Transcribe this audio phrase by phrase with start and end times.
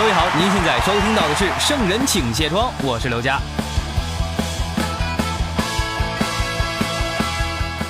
[0.00, 3.38] 各位好，您现在收听到的是《圣人请卸妆》，我是刘佳。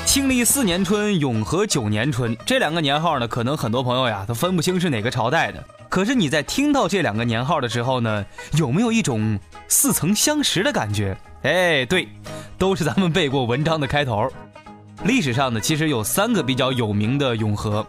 [0.05, 5.65] 庆历四年春，永和九年春，这两个年号呢，可能很多朋友呀都分不清是哪个朝代的。
[5.89, 11.17] 可是你在听到这两个年号的时候呢，有没有一种似曾相识的感觉？
[11.45, 12.09] 哎，对，
[12.59, 14.29] 都是咱们背过文章的开头。
[15.05, 17.87] 历史上呢，其实有三个比较有名的永和。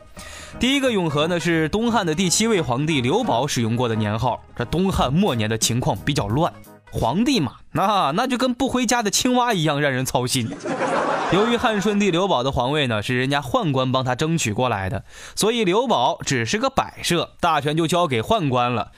[0.59, 4.41] 第一个永和呢是东汉的第七位皇帝刘保使用过的年号。
[4.55, 6.53] 这东汉末年的情况比较乱，
[6.89, 10.49] 皇帝嘛，那那就跟不回家的青蛙一样让人操心。
[11.33, 15.03] 由于汉顺帝刘保的皇位呢是人家宦官帮他争取过来的，
[15.35, 18.91] 所以刘保只是个摆设，大权就交给宦官了。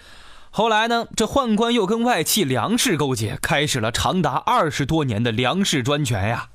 [0.51, 6.49] 后来呢，这宦官又跟外戚梁氏勾结，开始了长达二十多年的梁氏专权呀。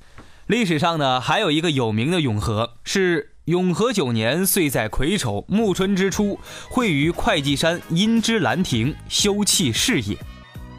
[0.49, 6.39] 历史上呢，还有一个有名的永和，是永和九年，岁在癸丑，暮春之初，
[6.71, 10.17] 会于会稽山阴之兰亭休憩事也。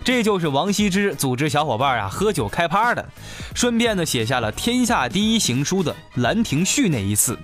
[0.03, 3.09] 这就是王羲之组织小伙伴啊喝酒开趴的，
[3.55, 7.39] 顺便呢写下了天下第一行书的《兰亭序》那一次。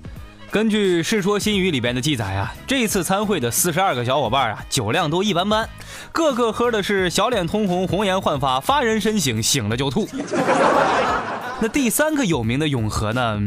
[0.51, 5.69] 根据《世说新语》里边的记载啊，这次参会的四十二个小伙伴啊，酒量都一般般，
[6.11, 10.09] 个个喝的是小脸通红、红颜焕发、发人深省，醒了就吐。
[11.61, 13.41] 那第三个有名的永和呢，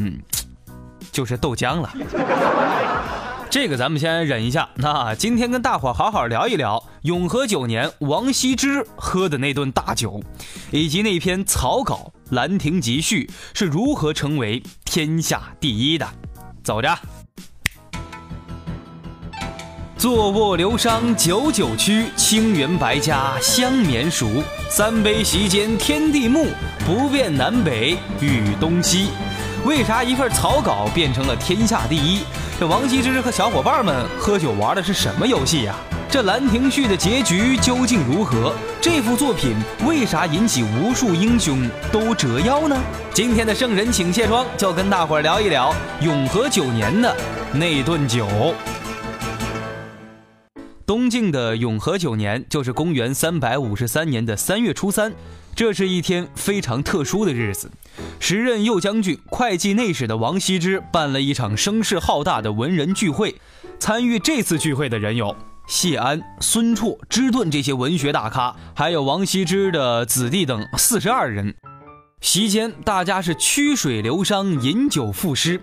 [1.11, 1.93] 就是豆浆了。
[3.51, 4.69] 这个咱们先忍一下。
[4.75, 10.21] 那今天跟大伙好好聊一聊永和九年王羲之喝的那顿大酒，
[10.71, 16.07] 以及那篇草稿《兰亭集序》是如何成为天下第一的。
[16.63, 16.97] 走着。
[19.99, 24.41] 坐卧流觞九九曲，清源白家香绵熟。
[24.69, 26.47] 三杯席间天地暮，
[26.85, 29.09] 不辨南北与东西。
[29.65, 32.21] 为啥一份草稿变成了天下第一？
[32.57, 35.75] 这王羲之和小伙伴们喝酒玩的是什么游戏呀？
[36.09, 38.53] 这《兰亭序》的结局究竟如何？
[38.79, 39.53] 这幅作品
[39.85, 42.81] 为啥引起无数英雄都折腰呢？
[43.13, 47.13] 今天的圣人请卸妆，就跟大伙儿聊一聊永和九年的
[47.51, 48.25] 那顿酒。
[50.89, 55.13] 东晋的永和九年就是公元三百五十三年的三月初三，
[55.53, 57.69] 这是一天非常特殊的日子。
[58.19, 63.35] 时任右将军、会稽内史的王羲之办了一场声势浩大的文人聚会。
[63.77, 65.35] 参与这次聚会的人有
[65.67, 71.53] 谢安、孙绰、芝顿这些文学大咖，还有王羲之的子弟等四十二人。
[72.19, 75.61] 席间，大家是曲水流觞，饮酒赋诗。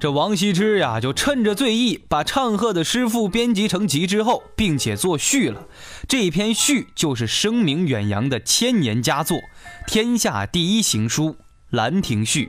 [0.00, 5.66] 这王羲之呀，就趁着醉意，把唱和的诗赋编辑成集之后，并且作序了。
[6.06, 9.38] 这篇序就是声名远扬的千年佳作，
[9.86, 11.30] 天下第一行书
[11.70, 12.46] 《兰亭序》。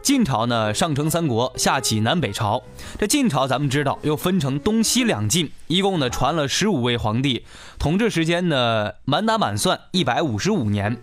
[0.00, 2.62] 晋朝呢，上承三国，下启南北朝。
[2.98, 7.44] 这晋朝咱们知道，又分成东西两晋，一共呢传了十五位皇帝，
[7.78, 10.96] 统治时间呢满打满算一百五十五年。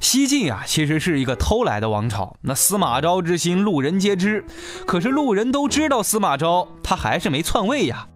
[0.00, 2.36] 西晋啊，其实是一个偷来的王朝。
[2.40, 4.44] 那司马昭之心，路人皆知。
[4.86, 8.08] 可是路人都知道司马昭，他还是没篡位呀。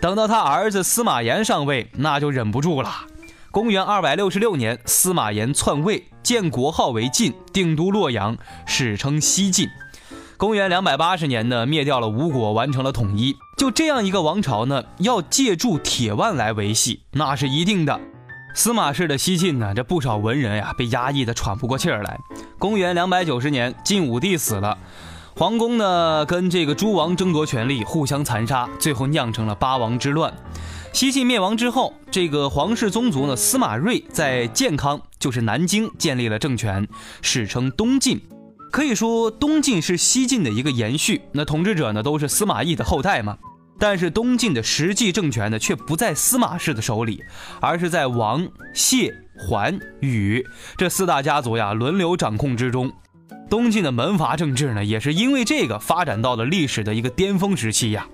[0.00, 2.90] 等到他儿子司马炎上位，那就忍不住了。
[3.50, 9.68] 公元二百六十六年，司马炎篡位，建国号为晋，定都洛阳，史称西晋。
[10.36, 13.34] 公元两百八十年呢，灭掉了吴国，完成了统一。
[13.56, 18.00] 就这样一个王朝呢，要借助铁腕来维系，那是一定的。
[18.54, 22.20] 司马氏的西晋呢，这不少文人呀被压抑的喘不过气儿来。
[22.58, 24.76] 公元两百九十年，晋武帝死了，
[25.34, 30.32] 皇宫呢跟这个诸王争夺权力，互相残杀，最后酿成了八王之乱。
[30.92, 36.86] 西晋灭亡之后，这个皇室宗族呢司马睿在建康，就是南京建立了政权，
[37.22, 38.20] 史称东晋。
[38.70, 43.38] 可以说东晋是西晋的一个延续，那统治者呢都是司马懿的后代嘛。
[43.82, 47.20] 但是东晋的实际政权呢，却不在司马氏的手里，
[47.60, 50.46] 而是在王、谢、桓、宇
[50.76, 52.92] 这四大家族呀轮流掌控之中。
[53.50, 58.06] 东晋的门阀政治呢，也是因为这个发展到了历史的一个巅峰时期呀。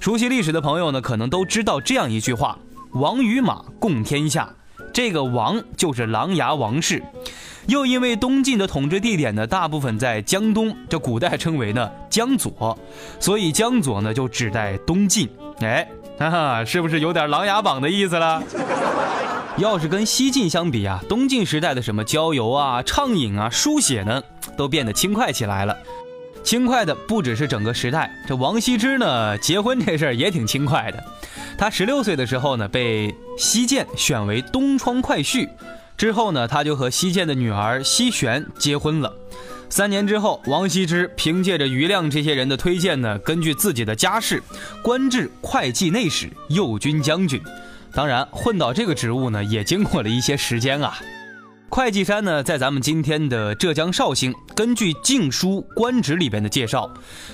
[0.00, 2.58] 熟悉历史的朋友呢，可能都知道这样一句话
[2.92, 4.50] ：“王与马，共天下。”
[4.92, 7.02] 这个王就是琅琊王氏。
[7.66, 12.78] 又因为东晋的统治地点呢，大部分在江东，这古代称为呢江左，
[13.18, 15.28] 所以江左呢就指代东晋。
[15.60, 15.86] 哎，
[16.18, 18.42] 哈哈，是不是有点琅琊榜的意思了？
[19.58, 24.22] 要是跟西晋相比啊，东晋时代的什么郊游啊、畅饮啊、书写呢，
[24.56, 25.76] 都变得轻快起来了。
[26.42, 31.04] 轻快的不只是整个时代，这王羲之呢，结婚这事儿也挺轻快的。
[31.58, 35.46] 他十六岁的时候呢，被西晋选为东窗快婿，
[36.00, 39.14] 之后呢，他就和西涧的女儿西璇结婚了。
[39.68, 44.42] 三年之后，王羲之凭借着余亮这些人的推荐呢，根据自己的家世，
[44.82, 47.38] 官至会稽内史、右军将军。
[47.92, 50.98] 当然，混到这个职务呢，也经过了一些时间啊。
[51.72, 54.34] 会稽山呢，在咱们今天的浙江绍兴。
[54.56, 56.90] 根据《晋书·官职》里边的介绍，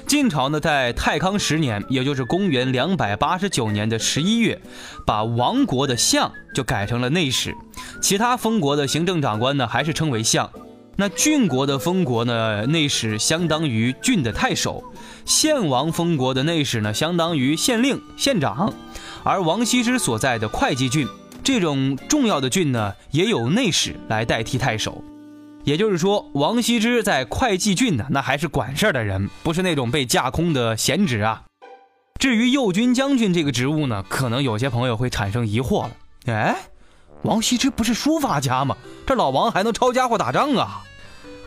[0.06, 4.60] 晋朝呢，在太康十年，也就是公元两百八十九年的十一月，
[5.06, 7.56] 把王国的相就改成了内史，
[8.02, 10.50] 其他封国的行政长官呢，还是称为相。
[10.96, 14.84] 那郡国的封国呢，内史相当于郡的太守；
[15.24, 18.70] 县王封国的内史呢，相当于县令、县长。
[19.24, 21.08] 而王羲之所在的会稽郡。
[21.46, 25.04] 这种重要的郡呢，也有内史来代替太守，
[25.62, 31.44] 也就是说，王羲之在会稽郡呢，那还是管事儿的人，不是那种被架空的闲职啊。
[32.18, 35.90] 至于右军将军这个职务呢，可能有些朋友会产生疑惑了。
[36.24, 36.56] 哎，
[37.22, 38.76] 王羲之不是书法家吗？
[39.06, 40.82] 这老王还能抄家伙打仗啊？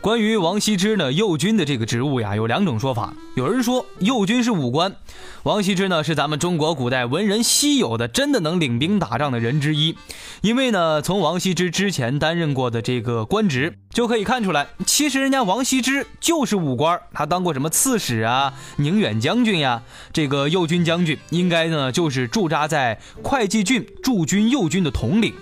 [0.01, 3.13] 关于王羲之呢，右军的这个职务呀，有两种说法。
[3.35, 4.95] 有人说右军是武官，
[5.43, 9.97] 王羲之呢是咱们中国古代文人稀有的真的能领兵打仗的人之一。
[10.41, 19.83] 因为呢，从王羲之之前担任过的这个官职就可以看出来，其实人家王羲之就是武官，他当过什么刺史啊、宁远将军呀。
[20.13, 25.33] 这个右军将军应该呢就是驻扎在会稽郡驻军右军的统领。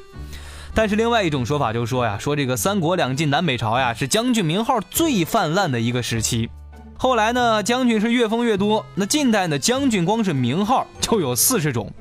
[0.78, 6.52] 但是另外一种说法就是说呀，说这个三国两晋南北朝呀是将军名号最泛滥的一个时期。
[7.00, 8.86] 后来呢，将军是越封越多。
[8.94, 11.92] 那近代呢，将军光是名号就有四十种，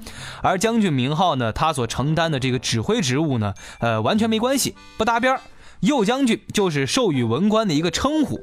[0.43, 5.40] 而将军名号呢，他所承担的这个指挥职务呢，呃，完全没关系，不搭边儿。
[5.81, 8.38] 右将军就是授予文官的一个称呼。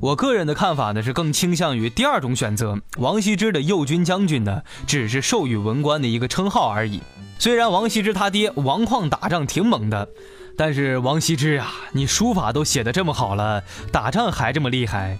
[0.00, 2.80] 我个人的看法呢，是更倾向于第二种选择。
[2.96, 7.00] 王羲之的右军将军呢，只是授予文官的一个称号而已。
[7.38, 10.08] 虽然王羲之他爹王旷打仗挺猛的，
[10.56, 13.62] 但是王羲之啊，你书法都写的这么好了，
[13.92, 15.18] 打仗还这么厉害，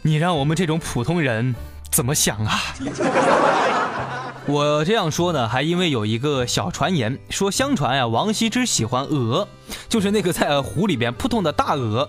[0.00, 1.54] 你让我们这种普通人
[1.90, 2.58] 怎么想啊？
[4.48, 9.46] 我这样说呢，还因为有一个小传言，说相传呀，王羲之喜欢鹅，
[9.88, 12.08] 就是那个在湖里边扑通的大鹅，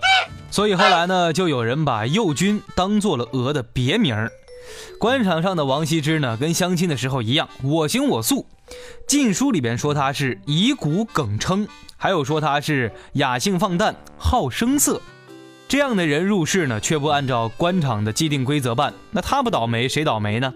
[0.50, 4.16] 所以后来呢，就有人把右军当做了鹅的别名。
[4.98, 8.42] 官场上的王羲之呢，跟相亲的时候一样，我行我素。
[9.06, 11.66] 《晋书》里边说他是以古耿称，
[11.96, 15.00] 还有说他是雅兴放诞、好声色。
[15.66, 20.54] 这样的人入世呢，却不按照官场的既定规则办，那他不倒霉谁倒霉呢？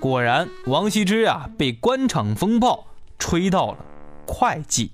[0.00, 2.86] 果然，王羲之啊，被官场风暴
[3.18, 3.78] 吹到了
[4.26, 4.90] 会稽。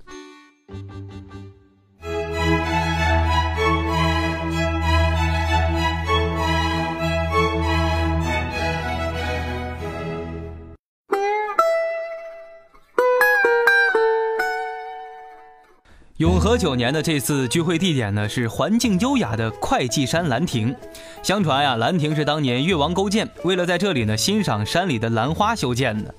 [16.41, 20.75] 和九年的这次聚会地点呢，是环境优雅的会稽山兰亭。
[21.21, 26.11] 相传呀，兰亭是当年越王勾践为了在这里呢欣赏山里的兰花修建的。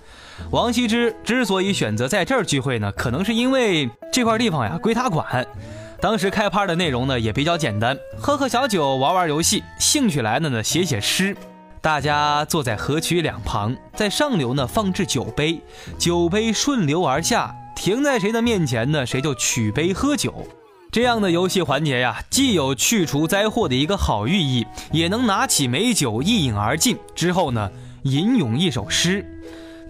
[0.53, 5.45] 王羲之之所以选择在这儿聚会呢，可能是因为这块地方呀归他管。
[6.01, 11.37] 当时开趴的内容呢也比较简单，喝喝小酒，玩玩游戏，兴趣来了呢写写诗。
[11.81, 15.61] 大家坐在河曲两旁，在上流呢放置酒杯，
[15.99, 17.53] 酒杯顺流而下。
[17.83, 19.05] 停在谁的面前呢？
[19.05, 20.47] 谁就取杯喝酒。
[20.93, 26.97] 这样的游戏环节呀，既有去除灾祸的一个好寓意，也能拿起美酒一饮而尽。
[27.17, 27.69] 之后呢，
[28.03, 29.27] 吟咏一首诗。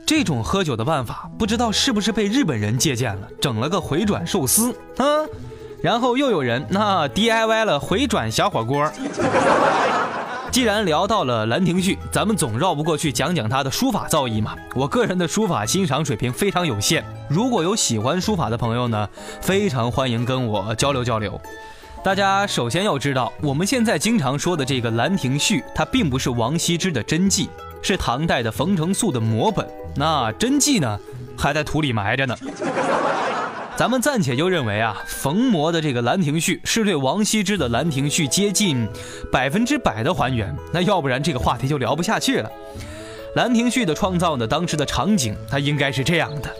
[0.06, 5.04] 这种喝酒的办法，不知道是不是被日本人借鉴了，整了个回转寿司啊。
[5.82, 8.90] 然后又有人那 DIY 了回转小火锅。
[10.52, 14.54] 既然聊到了《兰亭序》，咱们总绕不过去讲讲他的书法造诣嘛。
[14.74, 19.08] 我个人的书法欣赏水平非常有限，如果有喜欢书法的朋友呢，
[19.40, 21.40] 非常欢迎跟我交流交流。
[22.04, 27.48] 大家首先要知道，我们现在经常说的这个《兰亭序》，它并不是王羲之的真迹，
[27.80, 29.66] 是唐代的冯承素的摹本。
[29.96, 31.00] 那真迹呢，
[31.34, 32.36] 还在土里埋着呢。
[33.74, 38.86] 咱们暂且就认为啊，冯魔的这个《兰亭序》是对王羲之的《兰亭序》接近
[39.32, 42.48] 百分之百的还原，那要不然这个话题就聊不下去了。
[43.34, 46.50] 《兰亭序》的创造呢，当时的场景它应该是这样的：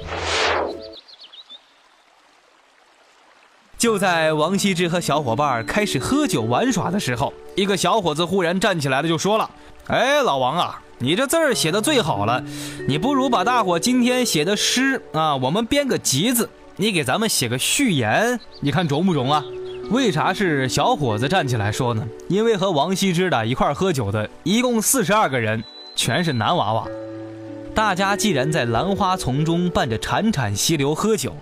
[3.76, 9.48] 就在王羲之和小伙伴开始喝酒玩耍的时候，一个小伙子忽然站起来了，就说了
[9.88, 12.42] ：“哎，老王啊，你这字儿写的最好了，
[12.88, 19.44] 你不如把大伙今天写的诗啊，我们编个集子，你给咱们写个序言，你看中不中啊？”
[19.90, 22.06] 为啥是小伙子站起来说呢？
[22.28, 25.62] 因为和王羲之的一块喝酒的一共四十二个人，
[25.94, 26.86] 全是男娃娃。
[27.74, 31.34] 大家既然在兰花丛中伴着潺潺溪流喝酒，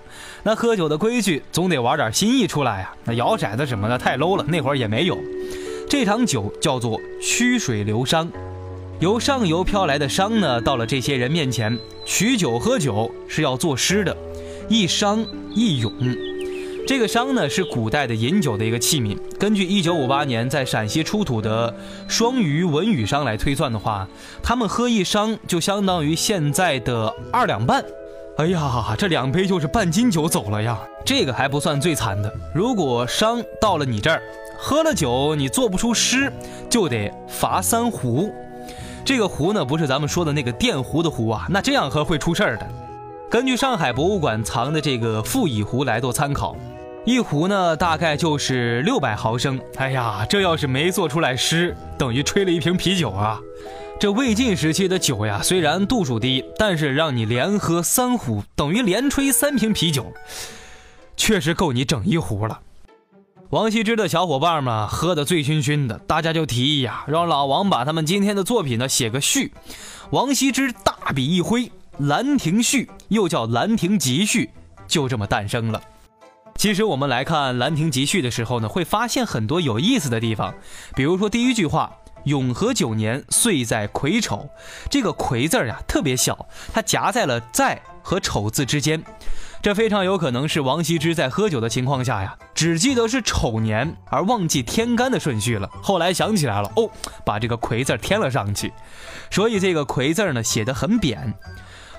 [0.43, 2.93] 那喝酒的规矩总得玩点新意出来呀。
[3.05, 5.19] 那摇骰子什么的太 low 了，那会儿也没有。
[5.89, 8.29] 这场酒叫做曲水流觞，
[9.01, 14.17] 由上游飘来的觞呢，到了这些人面前，取酒喝酒是要作诗的，
[14.71, 15.93] 一觞一咏。
[16.87, 19.19] 这个觞呢是古代的饮酒的一个器皿。
[19.37, 21.75] 根据1958年在陕西出土的
[22.07, 24.07] 双鱼文语觞来推算的话，
[24.41, 27.85] 他们喝一觞就相当于现在的二两半。
[28.39, 30.79] 哎呀，这两杯就是半斤酒走了呀！
[31.05, 34.23] 这个还不算最惨的，如果觞到了你这儿，
[34.57, 36.33] 喝了酒你做不出诗，
[36.71, 38.33] 就得罚三壶。
[39.05, 42.67] 这个壶呢，不是咱们说的那个电壶的壶啊，那这样喝会出事儿的。
[43.31, 46.57] 根据上海博物馆藏的这个傅乙壶来做参考。
[47.05, 49.61] 一壶呢，大概就是六百毫升。
[49.77, 53.41] 哎呀，这要是没做出来诗，等于吹了一瓶啤酒啊！
[54.01, 60.13] 这魏晋时期的酒呀，虽然度数低，但是让你连喝三壶，等于连吹三瓶啤酒，
[61.17, 62.59] 确实够你整一壶了。
[63.51, 69.53] 王羲之的小伙伴们喝得醉醺醺的，大家就提议呀，让老王把他们今天的作品呢写个序。
[70.11, 71.67] 王羲之大笔一挥，
[72.01, 74.47] 《兰亭序》又叫《兰亭集序》，
[74.87, 75.79] 就这么诞生了。
[76.57, 80.55] 其实我们来看《兰亭集序》的时候呢，会发现很多有意思的地方。
[80.97, 84.49] 比如说第一句话“永和九年，岁在癸丑”，
[84.89, 89.03] 这个“癸”字呀特别小，它夹在了“在”和“丑”字之间。
[89.61, 95.69] 这非常有可能是王羲之在喝酒的情况下呀，只记得是丑年，而忘记天干的顺序了。
[95.83, 96.91] 后来想起来了，哦，
[97.27, 98.73] 把这个“癸”字添了上去，
[99.31, 101.35] 所以这个“癸”字呢写得很扁。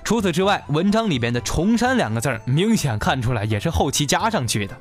[0.04, 4.76] 除此之外，文章里边的“重山”两个字儿，明显看出来也是后期加上去的。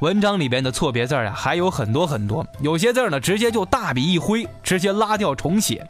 [0.00, 5.86] 文章里边的错别字啊，还有很多很多，有些字呢，直接就大笔一挥，直接拉掉重写。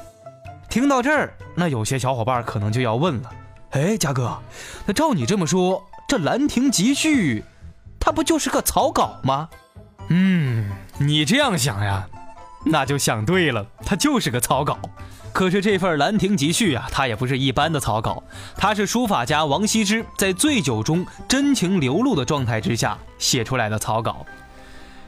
[0.68, 3.30] 听到这儿，那有些小伙伴可能就要问了：
[3.70, 4.36] 哎，嘉哥，
[4.86, 7.40] 那照你这么说，这《兰亭集序》，
[8.00, 9.48] 它不就是个草稿吗？
[10.08, 12.06] 嗯，你这样想呀，
[12.64, 14.78] 那就想对了，它就是个草稿。
[15.34, 18.22] 可是这份《兰亭集序》啊，它也不是一般的草稿，
[18.56, 24.24] 它是书法家王羲之在醉酒中真情流露的状态之下写出来的草稿。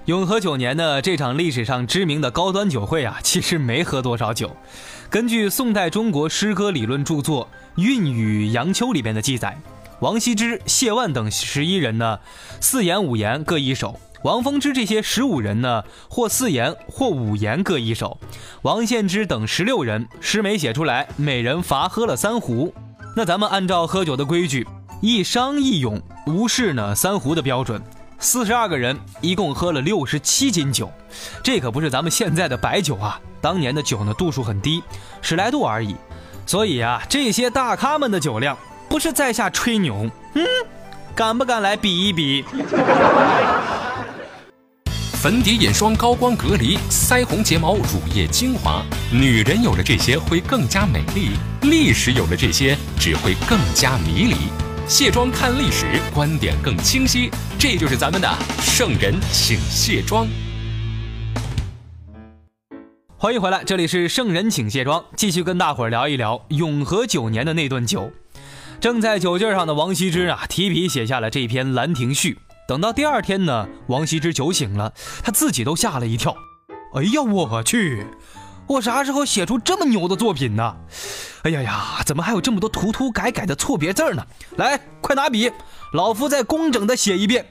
[0.07, 4.57] 永和九年呢，这场历史上知名的高端酒会啊，其实没喝多少酒。
[5.09, 7.49] 根据宋代中国诗歌理论著作
[7.81, 9.57] 《韵语杨秋》里边的记载，
[10.01, 12.19] 王羲之、谢万等十一人呢，
[12.61, 14.01] 四言五言各一首。
[14.27, 18.19] 王风之这些十五人呢，或四言或五言各一首；
[18.63, 22.75] 王献之等十六人诗没写出来，每人罚喝了三壶。
[23.15, 24.67] 那咱们按照喝酒的规矩，
[25.01, 27.81] 一觞一咏，无视呢三壶的标准。
[28.19, 30.91] 四十二个人一共喝了六十七斤酒，
[31.41, 33.21] 这可不是咱们现在的白酒啊！
[33.41, 34.83] 当年的酒呢度数很低，
[35.23, 35.95] 十来度而已。
[36.45, 40.45] 所以啊，这些大咖们的酒量不是在下吹牛，嗯，
[41.15, 42.45] 敢不敢来比一比？
[45.23, 51.31] 粉底、眼霜、高光隔离、腮红、睫毛、乳液、精华，女人有了这些会更加美丽；
[51.63, 54.37] 历史有了这些只会更加迷离。
[54.87, 57.31] 卸妆看历史，观点更清晰。
[57.59, 58.31] 这就是咱们的
[58.61, 60.29] 圣人请卸妆。
[63.17, 68.13] 欢迎回来，这里是圣人请卸妆，继续跟大伙儿聊一聊永和九年的那顿酒。
[68.79, 72.35] 正在酒劲上的王羲之啊，提笔写下了这篇《兰亭序》。
[72.69, 74.93] 等到第二天呢，王羲之酒醒了，
[75.23, 76.37] 他自己都吓了一跳。
[76.95, 78.07] 哎呀，我去，
[78.67, 80.77] 我啥时候写出这么牛的作品呢？
[81.43, 84.27] 哎呀呀，怎么还有这么多涂涂改改的错别字呢？
[84.57, 85.53] 来，快拿笔，
[85.93, 87.47] 老夫再工整的写一遍。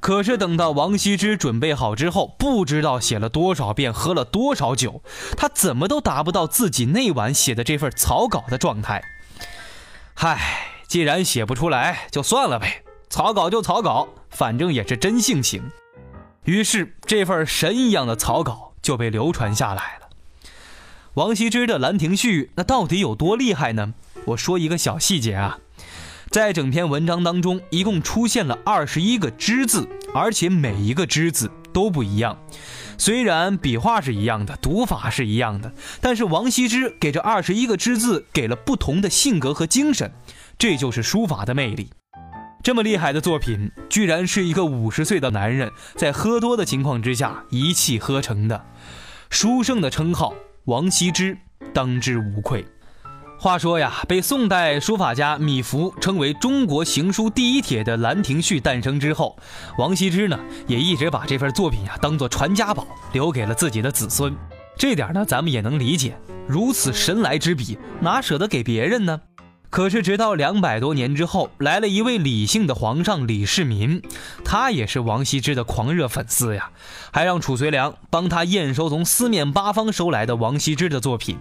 [0.00, 5.04] 可是等到王羲之准备好之后，不知道写了多少遍，喝了多少酒，
[5.36, 9.04] 他怎么都达不到自己那晚写的这份草稿的状态。
[10.14, 10.40] 嗨，
[10.88, 12.82] 既然写不出来，就算了呗。
[13.10, 15.70] 草稿就草稿，反正也是真性情。
[16.44, 20.08] 于是这份神一样的草稿就被流传下来了。
[21.14, 23.94] 王羲之的《兰亭序》那到底有多厉害呢？
[24.26, 25.58] 我说一个小细节啊，
[26.30, 32.38] 在整篇文章当中，一共出现了二十一个之字，而且每一个之字都不一样。
[32.96, 40.12] 虽然笔画是一样的，读法是一样的，但是王羲之给这二十一个之字给了不同的性格和精神，
[40.56, 41.90] 这就是书法的魅力。
[42.62, 48.66] 这么厉害的作品，居然是一个五十岁的男人在喝多的情况之下一气呵成的。
[49.30, 50.34] 书圣的称号，
[50.66, 51.38] 王羲之
[51.72, 52.66] 当之无愧。
[53.38, 59.38] 话说呀，被宋代书法家米芾称为中国行书第一帖的《兰亭序》诞生之后，
[59.78, 64.36] 王羲之呢也一直把这份作品呀当做传家宝，留给了自己的子孙。
[64.76, 69.18] 这点呢，咱们也能理解，如此神来之笔，哪舍得给别人呢？
[69.70, 74.02] 可是，直到两百多年之后，来了一位李姓的皇上李世民，
[74.44, 76.70] 他也是王羲之的狂热粉丝呀，
[77.12, 81.38] 还让褚遂良帮他验收从四面八方收来的王羲之的作品。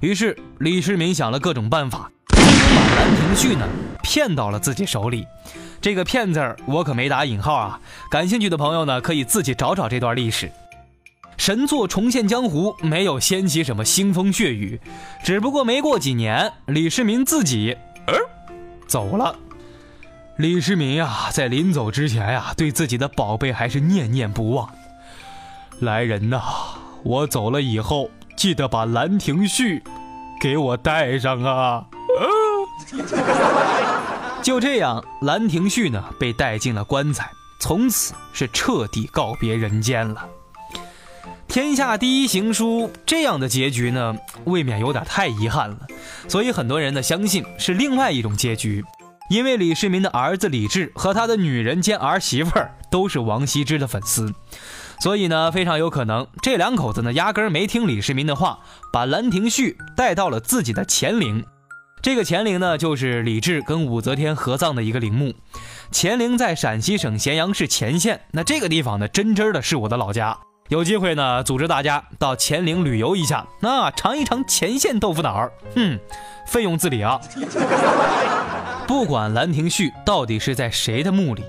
[0.00, 2.38] 于是，李世民想了各种办法，把
[2.96, 3.68] 《兰亭序》呢
[4.02, 5.26] 骗到了自己手里。
[5.78, 7.78] 这个“骗”字儿，我可没打引号啊。
[8.10, 10.50] 感兴趣的朋友呢，可以自己找找这段历史。
[11.36, 14.80] 神作重现江湖，没有掀起什么腥风血雨，
[15.24, 17.76] 只不过没过几年，李世民自己，
[18.06, 18.14] 呃，
[18.86, 19.36] 走了。
[20.38, 24.68] 李世民呀，在临走之前呀，对自己的宝贝还是念念不忘。
[25.80, 26.42] 来人呐，
[27.02, 29.78] 我走了以后，记得把《兰亭序》
[30.40, 31.86] 给我带上啊！
[34.42, 40.28] 就这样，《兰亭序》呢被带进了棺材，从此是彻底告别人间了。
[41.56, 45.78] 天下第一行书这样的结局呢，未免有点太遗憾了。
[46.28, 48.84] 所以很多人呢相信是另外一种结局，
[49.30, 54.30] 因为李世民的儿子李治和他的女人兼儿媳妇儿都是王羲之的粉丝，
[55.00, 58.58] 所以呢非常有可能这两口子呢压根儿没听李世民的话，
[58.92, 61.42] 把《兰亭序》带到了自己的乾陵。
[62.02, 65.32] 这个乾陵呢就是李治跟武则天合葬的一个陵墓。
[65.90, 70.36] 乾陵在陕西省咸阳市乾县，那这个地方呢真真的是我的老家。
[70.68, 75.98] 有机会呢，组织大家到乾陵旅游一下，那尝一尝乾县豆腐脑儿，哼，
[76.48, 77.20] 费用自理啊。
[78.88, 81.44] 不管《兰亭序》到底是在谁的墓里，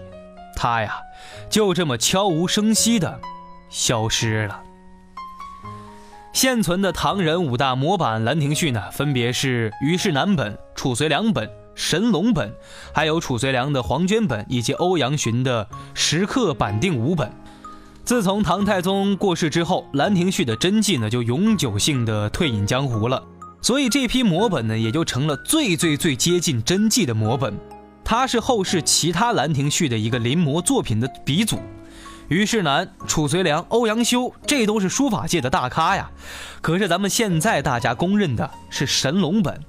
[0.56, 1.00] 它呀，
[1.50, 3.20] 就这么悄无声息的
[3.70, 4.62] 消失了。
[6.32, 12.54] 现存的唐人五大模板《兰亭序》呢，分别是虞世南本、褚遂良本、神龙本，
[12.94, 17.32] 还有褚遂良的黄绢本，以及欧阳询的石刻板定五本。
[18.08, 23.22] 自从唐太宗过世之后，《兰亭序》的真迹呢就永久性的退隐江湖了，
[23.62, 27.54] 所以这批摹本呢也就成了最最最接近真迹的摹本。
[28.06, 31.60] 它是后世其他《兰亭序》的一个临摹作品的鼻祖。
[32.30, 36.10] 虞世南、褚遂良、欧阳修，这都是书法界的大咖呀。
[36.62, 39.60] 可是咱们现在大家公认的是神龙本，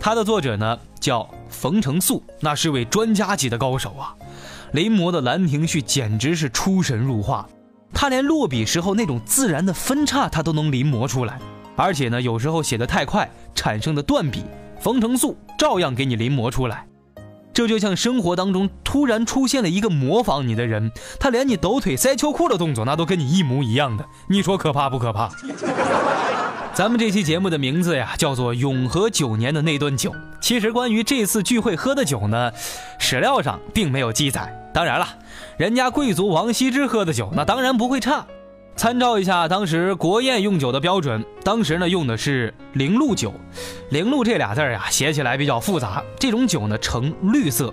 [0.00, 4.14] 它的作者呢叫冯承素，那是位专家级的高手啊。
[4.72, 7.46] 临摹的《兰亭序》简直是出神入化。
[7.92, 11.38] 他连落笔时候那种自然的分叉，他都能临摹出来，
[11.76, 14.44] 而且呢，有时候写的太快产生的断笔，
[14.80, 16.86] 冯承素照样给你临摹出来。
[17.54, 25.30] 这就像生活当中突然出现了一个模仿你的人，他连你抖腿塞秋裤的动作那都跟你一模一样的，你说可怕不可怕？
[26.76, 30.10] 咱们这期节目的名字呀，叫做《永和九年的那顿酒》。
[30.42, 32.52] 其实关于这次聚会喝的酒呢，
[32.98, 34.54] 史料上并没有记载。
[34.74, 35.08] 当然了。
[35.56, 38.26] 人家贵族王羲之喝的酒，那当然不会差。
[38.76, 43.32] 参照一下当时国宴用酒的标准，当时呢用的是零露酒。
[43.88, 46.04] 零露这俩字呀，写起来比较复杂。
[46.18, 47.72] 这种酒呢呈绿色，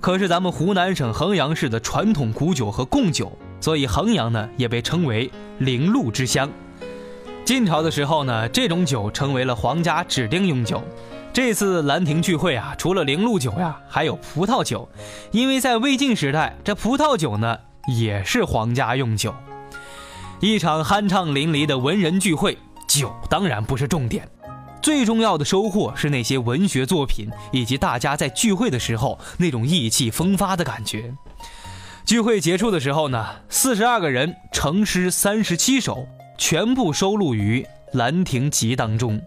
[0.00, 5.28] 可是咱们湖南省衡阳市的传统古酒和贡酒，所以衡阳呢也被称为
[5.58, 6.48] 零露之乡。
[7.46, 10.82] 晋朝的时候呢，这种酒成为了皇家指定用酒。
[11.32, 14.88] 这次兰亭聚会啊，除了零露酒呀，还有葡萄酒，
[15.30, 17.56] 因为在魏晋时代，这葡萄酒呢
[17.96, 19.32] 也是皇家用酒。
[20.40, 24.28] 一场酣畅淋漓的文人聚会，酒当然不是重点，
[24.82, 31.14] 最重要的收获是那些文学作品以及大家在聚会的时候那种意气风发的感觉。
[32.04, 37.62] 聚会结束的时候呢，四十二个人成诗三十七首，全部收录于
[37.96, 39.20] 《兰亭集》当中。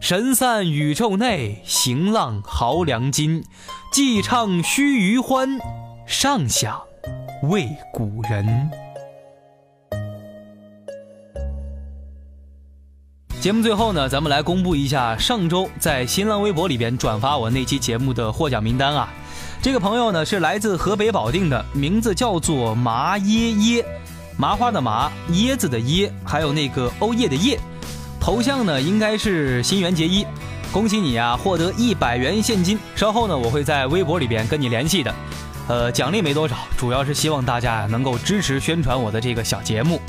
[0.00, 3.44] 神散宇宙内，行浪豪梁津。
[3.92, 5.58] 既唱须臾欢，
[6.06, 6.80] 上想
[7.42, 8.70] 为古人。
[13.40, 19.08] 节目最后呢，咱们来公布一下上周在新浪微博里边转发我那期节目的获奖名单啊。
[19.60, 23.84] 这个朋友呢是来自河北保定的，名字叫做麻耶耶，
[24.36, 27.58] 麻花的麻，椰子的椰，还有那个欧叶的叶。
[28.20, 30.24] 头像呢应该是新垣结衣，
[30.72, 32.78] 恭喜你啊，获得一百元现金。
[32.94, 35.14] 稍后呢我会在微博里边跟你联系的，
[35.68, 40.00] 呃，奖励没多少，主要是希望大家呀能够支持宣传我的这个小节目。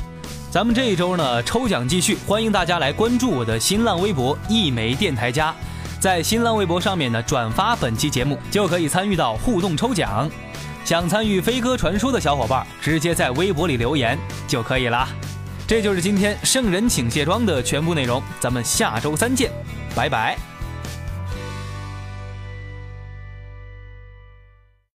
[0.50, 5.52] 咱们这一周呢抽奖继续，欢迎大家来关注我的新浪微博一枚电台家。
[5.98, 10.30] 在新浪微博上面呢转发本期节目，就可以参与到互动抽奖。
[10.84, 15.08] 想参与飞鸽传书的小伙伴，直接在微博里留言就可以啦。
[15.66, 19.50] 这就是今天圣人请卸妆的全部内容，咱们下周三见，
[19.96, 20.53] 拜拜。